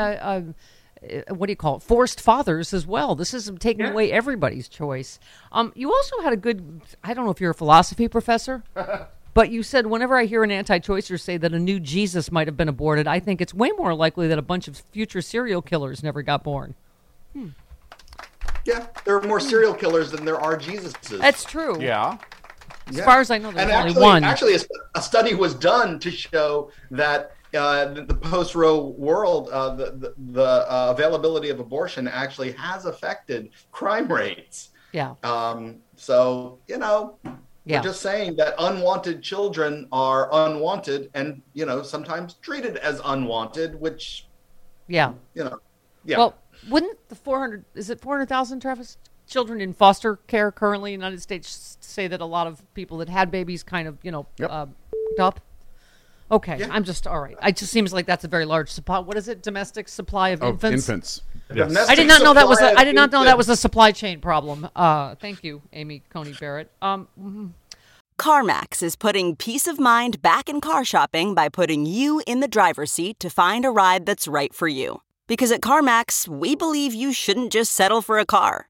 uh, 1.03 1.33
what 1.33 1.47
do 1.47 1.51
you 1.51 1.57
call 1.57 1.77
it? 1.77 1.83
Forced 1.83 2.21
fathers 2.21 2.73
as 2.73 2.87
well. 2.87 3.15
This 3.15 3.33
is 3.33 3.51
taking 3.59 3.85
yeah. 3.85 3.91
away 3.91 4.11
everybody's 4.11 4.67
choice. 4.67 5.19
Um 5.51 5.71
you 5.75 5.91
also 5.93 6.21
had 6.21 6.33
a 6.33 6.37
good 6.37 6.81
i 7.03 7.13
don't 7.13 7.25
know 7.25 7.31
if 7.31 7.41
you're 7.41 7.51
a 7.51 7.55
philosophy 7.55 8.07
professor 8.07 8.63
but 9.33 9.49
you 9.49 9.63
said 9.63 9.87
whenever 9.87 10.17
i 10.17 10.25
hear 10.25 10.43
an 10.43 10.51
anti-choicer 10.51 11.19
say 11.19 11.37
that 11.37 11.53
a 11.53 11.59
new 11.59 11.79
jesus 11.79 12.31
might 12.31 12.47
have 12.47 12.55
been 12.55 12.69
aborted 12.69 13.07
i 13.07 13.19
think 13.19 13.41
it's 13.41 13.53
way 13.53 13.71
more 13.71 13.93
likely 13.93 14.27
that 14.27 14.37
a 14.37 14.43
bunch 14.43 14.67
of 14.67 14.77
future 14.91 15.21
serial 15.21 15.61
killers 15.61 16.03
never 16.03 16.21
got 16.21 16.43
born. 16.43 16.75
Hmm. 17.33 17.49
yeah 18.65 18.87
there 19.05 19.15
are 19.17 19.21
more 19.23 19.39
serial 19.39 19.73
killers 19.73 20.11
than 20.11 20.25
there 20.25 20.39
are 20.39 20.57
jesuses. 20.57 21.19
That's 21.19 21.43
true. 21.43 21.81
Yeah 21.81 22.17
as 22.87 22.97
yeah. 22.97 23.05
far 23.05 23.19
as 23.21 23.31
I 23.31 23.37
know, 23.37 23.51
there's 23.51 23.63
and 23.63 23.71
only 23.71 23.89
actually, 23.89 24.01
one. 24.01 24.23
Actually, 24.23 24.55
a, 24.95 25.01
study 25.01 25.35
was 25.35 25.53
done 25.53 25.99
to 25.99 26.11
show 26.11 26.71
that 26.91 27.31
uh, 27.53 27.85
the, 27.85 28.03
the 28.03 28.13
post-Roe 28.13 28.87
world, 28.97 29.49
uh, 29.49 29.75
the 29.75 29.91
the, 29.91 30.13
the 30.31 30.43
uh, 30.43 30.93
availability 30.95 31.49
of 31.49 31.59
abortion 31.59 32.07
actually 32.07 32.51
has 32.53 32.85
affected 32.85 33.49
crime 33.71 34.11
rates. 34.11 34.71
Yeah. 34.91 35.15
Um, 35.23 35.77
so 35.95 36.59
you 36.67 36.77
know, 36.77 37.17
yeah. 37.65 37.77
we're 37.77 37.83
just 37.83 38.01
saying 38.01 38.35
that 38.37 38.55
unwanted 38.59 39.21
children 39.21 39.87
are 39.91 40.29
unwanted, 40.31 41.09
and 41.13 41.41
you 41.53 41.65
know 41.65 41.83
sometimes 41.83 42.35
treated 42.35 42.77
as 42.77 43.01
unwanted, 43.05 43.79
which. 43.79 44.27
Yeah. 44.87 45.13
You 45.33 45.45
know. 45.45 45.59
Yeah. 46.05 46.17
Well, 46.17 46.35
wouldn't 46.69 46.97
the 47.09 47.15
400 47.15 47.65
is 47.75 47.89
it 47.89 47.99
400,000 48.01 48.59
Travis 48.59 48.97
children 49.27 49.61
in 49.61 49.73
foster 49.73 50.17
care 50.27 50.51
currently 50.51 50.93
in 50.93 50.99
the 50.99 51.05
United 51.05 51.21
States 51.21 51.77
say 51.79 52.07
that 52.07 52.21
a 52.21 52.25
lot 52.25 52.47
of 52.47 52.61
people 52.73 52.97
that 52.97 53.09
had 53.09 53.31
babies 53.31 53.63
kind 53.63 53.87
of, 53.87 53.97
you 54.03 54.11
know, 54.11 54.27
yep. 54.37 54.49
uh, 54.51 54.65
up. 55.19 55.39
Okay, 56.31 56.57
yeah. 56.59 56.67
I'm 56.71 56.83
just 56.83 57.05
all 57.05 57.19
right. 57.19 57.37
It 57.43 57.57
just 57.57 57.71
seems 57.71 57.93
like 57.93 58.05
that's 58.05 58.23
a 58.23 58.27
very 58.27 58.45
large 58.45 58.69
supply. 58.69 58.99
What 58.99 59.17
is 59.17 59.27
it? 59.27 59.43
Domestic 59.43 59.87
supply 59.87 60.29
of 60.29 60.41
oh, 60.41 60.49
infants. 60.49 60.89
Infants. 60.89 61.21
Yes. 61.53 61.89
I 61.89 61.95
did 61.95 62.07
not 62.07 62.23
know 62.23 62.33
that 62.33 62.47
was. 62.47 62.59
A, 62.59 62.73
I 62.77 62.83
did 62.83 62.95
not 62.95 63.11
know 63.11 63.23
that 63.23 63.37
was 63.37 63.49
a 63.49 63.55
supply 63.55 63.91
chain 63.91 64.19
problem. 64.19 64.67
Uh, 64.75 65.15
thank 65.15 65.43
you, 65.43 65.61
Amy 65.73 66.01
Coney 66.09 66.33
Barrett. 66.39 66.71
Um, 66.81 67.07
mm-hmm. 67.19 67.47
CarMax 68.17 68.81
is 68.81 68.95
putting 68.95 69.35
peace 69.35 69.67
of 69.67 69.79
mind 69.79 70.21
back 70.21 70.49
in 70.49 70.61
car 70.61 70.85
shopping 70.85 71.35
by 71.35 71.49
putting 71.49 71.85
you 71.85 72.23
in 72.25 72.39
the 72.39 72.47
driver's 72.47 72.91
seat 72.91 73.19
to 73.19 73.29
find 73.29 73.65
a 73.65 73.69
ride 73.69 74.05
that's 74.05 74.27
right 74.27 74.53
for 74.53 74.67
you. 74.67 75.01
Because 75.27 75.51
at 75.51 75.61
CarMax, 75.61 76.27
we 76.27 76.55
believe 76.55 76.93
you 76.93 77.13
shouldn't 77.13 77.51
just 77.51 77.71
settle 77.71 78.01
for 78.01 78.17
a 78.17 78.25
car 78.25 78.69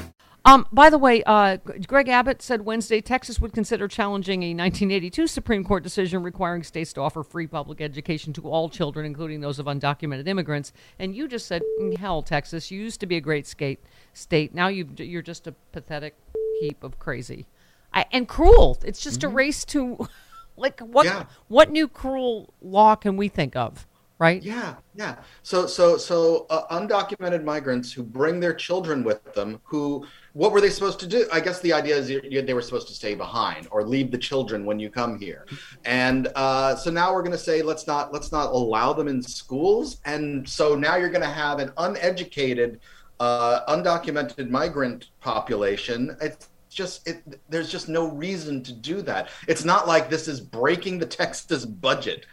Um, 0.43 0.65
by 0.71 0.89
the 0.89 0.97
way, 0.97 1.21
uh, 1.23 1.57
Greg 1.85 2.09
Abbott 2.09 2.41
said 2.41 2.65
Wednesday 2.65 2.99
Texas 2.99 3.39
would 3.39 3.53
consider 3.53 3.87
challenging 3.87 4.41
a 4.41 4.55
1982 4.55 5.27
Supreme 5.27 5.63
Court 5.63 5.83
decision 5.83 6.23
requiring 6.23 6.63
states 6.63 6.93
to 6.93 7.01
offer 7.01 7.21
free 7.23 7.45
public 7.45 7.79
education 7.79 8.33
to 8.33 8.49
all 8.49 8.67
children, 8.67 9.05
including 9.05 9.41
those 9.41 9.59
of 9.59 9.67
undocumented 9.67 10.27
immigrants. 10.27 10.73
And 10.97 11.15
you 11.15 11.27
just 11.27 11.45
said, 11.45 11.61
mm, 11.79 11.95
hell, 11.95 12.23
Texas, 12.23 12.71
you 12.71 12.81
used 12.81 12.99
to 13.01 13.05
be 13.05 13.17
a 13.17 13.21
great 13.21 13.45
skate, 13.45 13.81
state. 14.13 14.55
Now 14.55 14.67
you 14.67 14.87
are 15.15 15.21
just 15.21 15.45
a 15.45 15.53
pathetic 15.71 16.15
heap 16.59 16.83
of 16.83 16.97
crazy 16.97 17.45
I, 17.93 18.05
and 18.11 18.27
cruel. 18.27 18.79
It's 18.83 19.01
just 19.01 19.19
mm-hmm. 19.19 19.31
a 19.31 19.35
race 19.35 19.63
to, 19.65 20.07
like, 20.57 20.79
what 20.79 21.05
yeah. 21.05 21.25
what 21.49 21.69
new 21.69 21.87
cruel 21.87 22.51
law 22.61 22.95
can 22.95 23.15
we 23.15 23.27
think 23.27 23.55
of? 23.55 23.85
Right? 24.21 24.43
Yeah, 24.43 24.75
yeah. 24.93 25.15
So, 25.41 25.65
so, 25.65 25.97
so 25.97 26.45
uh, 26.51 26.67
undocumented 26.79 27.43
migrants 27.43 27.91
who 27.91 28.03
bring 28.03 28.39
their 28.39 28.53
children 28.53 29.03
with 29.03 29.33
them, 29.33 29.59
who 29.63 30.05
what 30.33 30.51
were 30.51 30.61
they 30.61 30.69
supposed 30.69 30.99
to 30.99 31.07
do? 31.07 31.27
I 31.33 31.39
guess 31.39 31.59
the 31.59 31.73
idea 31.73 31.97
is 31.97 32.07
they 32.45 32.53
were 32.53 32.61
supposed 32.61 32.87
to 32.89 32.93
stay 32.93 33.15
behind 33.15 33.67
or 33.71 33.83
leave 33.83 34.11
the 34.11 34.19
children 34.19 34.63
when 34.63 34.79
you 34.79 34.91
come 34.91 35.19
here. 35.19 35.47
And 35.85 36.29
uh, 36.35 36.75
so 36.75 36.91
now 36.91 37.11
we're 37.11 37.23
going 37.23 37.31
to 37.31 37.37
say 37.37 37.63
let's 37.63 37.87
not 37.87 38.13
let's 38.13 38.31
not 38.31 38.51
allow 38.51 38.93
them 38.93 39.07
in 39.07 39.23
schools. 39.23 39.97
And 40.05 40.47
so 40.47 40.75
now 40.75 40.97
you're 40.97 41.09
going 41.09 41.21
to 41.21 41.27
have 41.27 41.57
an 41.57 41.71
uneducated, 41.77 42.79
uh, 43.19 43.65
undocumented 43.73 44.51
migrant 44.51 45.07
population. 45.19 46.15
It's 46.21 46.49
just 46.69 47.07
it, 47.07 47.23
there's 47.49 47.71
just 47.71 47.89
no 47.89 48.07
reason 48.11 48.61
to 48.63 48.71
do 48.71 49.01
that. 49.01 49.29
It's 49.47 49.65
not 49.65 49.87
like 49.87 50.11
this 50.11 50.27
is 50.27 50.39
breaking 50.39 50.99
the 50.99 51.07
Texas 51.07 51.65
budget. 51.65 52.27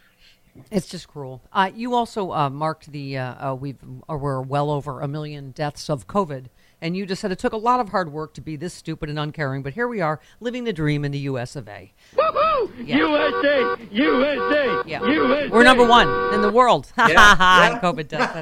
It's 0.71 0.88
just 0.88 1.09
cruel. 1.09 1.43
Uh, 1.53 1.71
you 1.75 1.95
also 1.95 2.33
uh, 2.33 2.50
marked 2.50 2.93
the 2.93 3.19
uh, 3.19 3.50
uh 3.50 3.55
we've 3.55 3.79
uh, 4.09 4.17
we're 4.17 4.41
well 4.41 4.71
over 4.71 5.00
a 5.00 5.09
million 5.09 5.50
deaths 5.53 5.88
of 5.88 6.07
COVID 6.07 6.47
and 6.81 6.97
you 6.97 7.07
just 7.07 7.21
said 7.21 7.33
it 7.33 7.38
took 7.38 7.53
a 7.53 7.59
lot 7.59 7.81
of 7.81 7.88
hard 7.88 8.12
work 8.12 8.35
to 8.35 8.41
be 8.41 8.57
this 8.57 8.73
stupid 8.73 9.11
and 9.11 9.19
uncaring, 9.19 9.62
but 9.62 9.73
here 9.73 9.88
we 9.88 10.00
are 10.00 10.21
living 10.41 10.65
the 10.65 10.73
dream 10.73 11.05
in 11.05 11.12
the 11.12 11.19
US 11.21 11.57
of 11.57 11.69
A. 11.69 11.93
Woohoo! 12.15 12.87
Yeah. 12.87 12.97
USA! 12.99 13.87
USA! 13.91 14.83
Yeah. 14.87 15.05
USA! 15.05 15.49
We're 15.49 15.65
number 15.65 15.87
one 15.87 16.35
in 16.35 16.43
the 16.43 16.50
world. 16.50 16.93
Ha 16.99 17.09
ha 17.15 17.37
ha! 17.38 17.81
COVID 17.81 18.09
death. 18.09 18.41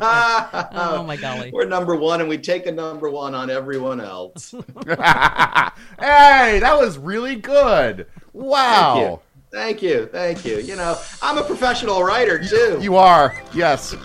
oh 0.73 1.03
my 1.03 1.17
golly. 1.17 1.51
We're 1.53 1.67
number 1.67 1.95
one 1.95 2.21
and 2.21 2.29
we 2.29 2.39
take 2.39 2.67
a 2.67 2.73
number 2.73 3.11
one 3.11 3.35
on 3.35 3.51
everyone 3.51 4.01
else. 4.01 4.51
hey, 4.87 6.59
that 6.59 6.77
was 6.79 6.99
really 6.99 7.37
good. 7.37 8.07
Wow. 8.33 9.21
Thank 9.57 9.81
you. 9.81 10.05
Thank 10.13 10.45
you. 10.45 10.59
You. 10.59 10.65
You 10.65 10.77
know, 10.77 10.99
I'm 11.23 11.39
a 11.39 11.43
professional 11.43 12.05
writer 12.05 12.39
too. 12.39 12.79
You 12.79 12.97
are. 12.97 13.35
Yes. 13.55 13.97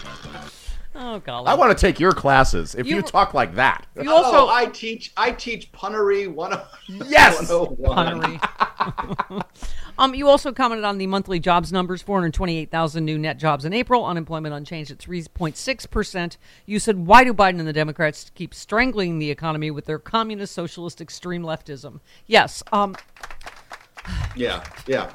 Oh, 0.95 1.19
golly. 1.19 1.47
I 1.47 1.55
want 1.55 1.77
to 1.77 1.81
take 1.81 1.99
your 1.99 2.13
classes 2.13 2.73
if 2.73 2.87
you, 2.87 2.95
You- 2.95 3.01
talk 3.01 3.33
like 3.33 3.55
that. 3.55 3.85
You 4.01 4.09
also 4.13 4.45
oh, 4.45 4.49
I 4.49 4.67
teach 4.67 5.11
I 5.17 5.31
teach 5.31 5.69
punnery 5.73 6.33
one 6.33 6.57
Yes! 6.87 7.49
101. 7.49 8.39
Punnery. 8.39 9.43
um, 9.97 10.15
you 10.15 10.29
also 10.29 10.53
commented 10.53 10.85
on 10.85 10.97
the 10.99 11.07
monthly 11.07 11.37
jobs 11.39 11.73
numbers: 11.73 12.01
428,000 12.01 13.03
new 13.03 13.17
net 13.17 13.37
jobs 13.37 13.65
in 13.65 13.73
April, 13.73 14.05
unemployment 14.05 14.55
unchanged 14.55 14.89
at 14.89 14.99
3.6 14.99 15.89
percent. 15.89 16.37
You 16.65 16.79
said, 16.79 17.05
"Why 17.05 17.25
do 17.25 17.33
Biden 17.33 17.59
and 17.59 17.67
the 17.67 17.73
Democrats 17.73 18.31
keep 18.35 18.53
strangling 18.53 19.19
the 19.19 19.31
economy 19.31 19.69
with 19.69 19.85
their 19.85 19.99
communist, 19.99 20.53
socialist, 20.53 21.01
extreme 21.01 21.41
leftism?" 21.41 21.99
Yes. 22.25 22.63
Um, 22.71 22.95
Yeah, 24.35 24.63
yeah. 24.87 25.11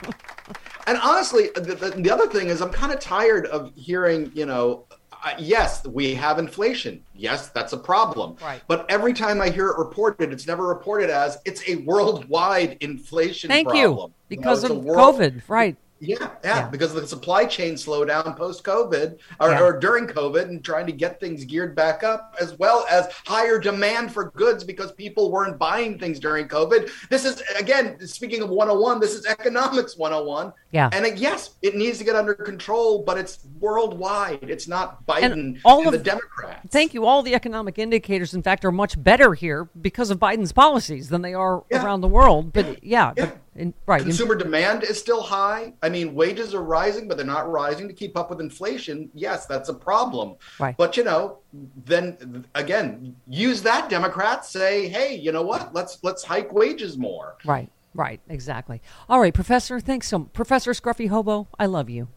And 0.86 0.98
honestly, 1.02 1.50
the, 1.54 1.74
the, 1.74 1.90
the 1.90 2.10
other 2.10 2.28
thing 2.28 2.48
is, 2.48 2.60
I'm 2.60 2.70
kind 2.70 2.92
of 2.92 3.00
tired 3.00 3.46
of 3.46 3.72
hearing, 3.74 4.30
you 4.34 4.46
know, 4.46 4.84
uh, 5.24 5.34
yes, 5.38 5.84
we 5.86 6.14
have 6.14 6.38
inflation. 6.38 7.02
Yes, 7.14 7.48
that's 7.48 7.72
a 7.72 7.76
problem. 7.76 8.36
Right. 8.40 8.62
But 8.68 8.86
every 8.88 9.12
time 9.12 9.40
I 9.40 9.50
hear 9.50 9.68
it 9.68 9.78
reported, 9.78 10.32
it's 10.32 10.46
never 10.46 10.66
reported 10.66 11.10
as 11.10 11.38
it's 11.44 11.68
a 11.68 11.76
worldwide 11.76 12.76
inflation 12.80 13.48
thank 13.48 13.68
problem. 13.68 14.10
you, 14.10 14.14
because 14.28 14.62
know, 14.62 14.76
of 14.76 14.84
world- 14.84 15.16
COVID. 15.16 15.42
Right. 15.48 15.76
Yeah, 15.98 16.16
yeah, 16.20 16.28
Yeah. 16.44 16.68
because 16.68 16.94
of 16.94 17.00
the 17.00 17.08
supply 17.08 17.46
chain 17.46 17.74
slowdown 17.74 18.36
post 18.36 18.62
COVID 18.64 19.18
or, 19.40 19.50
Yeah. 19.50 19.62
or 19.62 19.78
during 19.78 20.06
COVID 20.06 20.42
and 20.42 20.62
trying 20.64 20.84
to 20.86 20.92
get 20.92 21.18
things 21.20 21.44
geared 21.44 21.74
back 21.74 22.04
up, 22.04 22.34
as 22.40 22.58
well 22.58 22.84
as 22.90 23.06
higher 23.24 23.58
demand 23.58 24.12
for 24.12 24.30
goods 24.36 24.62
because 24.62 24.92
people 24.92 25.30
weren't 25.32 25.58
buying 25.58 25.98
things 25.98 26.20
during 26.20 26.48
COVID. 26.48 26.90
This 27.08 27.24
is, 27.24 27.42
again, 27.58 27.98
speaking 28.06 28.42
of 28.42 28.50
101, 28.50 29.00
this 29.00 29.14
is 29.14 29.24
economics 29.26 29.96
101. 29.96 30.52
Yeah. 30.72 30.90
And 30.92 31.06
uh, 31.06 31.10
yes, 31.16 31.50
it 31.62 31.74
needs 31.74 31.96
to 31.98 32.04
get 32.04 32.14
under 32.14 32.34
control, 32.34 33.02
but 33.02 33.16
it's 33.16 33.38
worldwide. 33.60 34.40
It's 34.42 34.68
not 34.68 35.06
Biden 35.06 35.32
and, 35.32 35.58
all 35.64 35.86
of- 35.86 35.92
the 35.92 35.98
Democrats. 35.98 36.68
Thank 36.70 36.92
you. 36.94 37.06
All 37.06 37.22
the 37.22 37.34
economic 37.34 37.78
indicators, 37.78 38.34
in 38.34 38.42
fact, 38.42 38.64
are 38.64 38.72
much 38.72 39.02
better 39.02 39.34
here 39.34 39.68
because 39.80 40.10
of 40.10 40.18
Biden's 40.18 40.52
policies 40.52 41.08
than 41.08 41.22
they 41.22 41.34
are 41.34 41.62
Yeah. 41.70 41.84
around 41.84 42.00
the 42.02 42.08
world. 42.08 42.52
But 42.52 42.84
yeah, 42.84 43.12
Yeah. 43.16 43.26
but 43.26 43.38
in, 43.56 43.74
right. 43.86 44.00
in- 44.00 44.06
Consumer 44.06 44.34
demand 44.34 44.84
is 44.84 44.98
still 44.98 45.22
high. 45.22 45.72
I 45.82 45.88
mean, 45.88 46.14
wages 46.14 46.54
are 46.54 46.62
rising, 46.62 47.08
but 47.08 47.16
they're 47.16 47.26
not 47.26 47.50
rising 47.50 47.88
to 47.88 47.94
keep 47.94 48.16
up 48.16 48.30
with 48.30 48.40
inflation. 48.40 49.10
Yes, 49.14 49.46
that's 49.46 49.68
a 49.68 49.74
problem. 49.74 50.36
Right. 50.58 50.76
But 50.76 50.96
you 50.96 51.04
know, 51.04 51.38
then 51.84 52.44
again, 52.54 53.16
use 53.28 53.62
that 53.62 53.88
Democrats 53.88 54.48
say, 54.50 54.88
"Hey, 54.88 55.14
you 55.16 55.32
know 55.32 55.42
what? 55.42 55.74
Let's 55.74 55.98
let's 56.02 56.22
hike 56.24 56.52
wages 56.52 56.96
more." 56.98 57.36
Right, 57.44 57.70
right, 57.94 58.20
exactly. 58.28 58.80
All 59.08 59.20
right, 59.20 59.34
Professor, 59.34 59.80
thanks 59.80 60.08
so 60.08 60.20
Professor 60.20 60.72
Scruffy 60.72 61.08
Hobo, 61.08 61.48
I 61.58 61.66
love 61.66 61.88
you. 61.90 62.08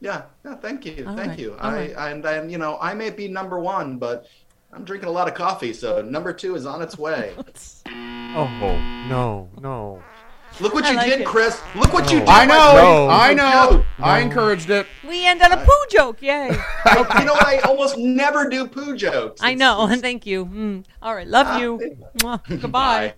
Yeah, 0.00 0.22
yeah. 0.44 0.54
Thank 0.56 0.86
you, 0.86 1.04
All 1.06 1.14
thank 1.14 1.30
right, 1.30 1.38
you. 1.38 1.52
all 1.52 1.70
I 1.70 1.74
right. 1.74 1.94
and, 1.96 2.24
and 2.24 2.50
you 2.50 2.56
know, 2.58 2.78
I 2.80 2.94
may 2.94 3.10
be 3.10 3.28
number 3.28 3.60
one, 3.60 3.98
but 3.98 4.26
I'm 4.72 4.84
drinking 4.84 5.08
a 5.08 5.12
lot 5.12 5.28
of 5.28 5.34
coffee, 5.34 5.72
so 5.74 6.00
number 6.00 6.32
two 6.32 6.54
is 6.54 6.64
on 6.64 6.80
its 6.82 6.96
way. 6.98 7.34
Oh 8.32 8.46
no, 9.08 9.48
no. 9.60 10.00
Look 10.60 10.74
what 10.74 10.84
I 10.84 10.90
you 10.90 10.96
like 10.96 11.06
did, 11.06 11.20
it. 11.20 11.26
Chris. 11.26 11.60
Look 11.74 11.92
what 11.92 12.10
you 12.12 12.20
did. 12.20 12.28
I 12.28 12.44
know, 12.44 12.54
No. 12.74 13.08
I 13.08 13.34
know. 13.34 13.84
No. 13.98 14.04
I 14.04 14.20
encouraged 14.20 14.68
it. 14.70 14.86
We 15.06 15.26
end 15.26 15.40
on 15.42 15.52
a 15.52 15.56
poo 15.56 15.84
joke, 15.90 16.20
yay. 16.22 16.50
I, 16.84 17.18
you 17.20 17.24
know 17.26 17.32
what? 17.34 17.46
I 17.46 17.58
almost 17.60 17.96
never 17.98 18.48
do 18.48 18.66
poo 18.66 18.96
jokes. 18.96 19.40
I 19.42 19.54
know, 19.54 19.88
thank 20.00 20.26
you. 20.26 20.46
Mm. 20.46 20.84
All 21.02 21.14
right, 21.14 21.26
love 21.26 21.60
you. 21.60 21.96
Goodbye. 22.18 22.68
Bye. 22.68 23.14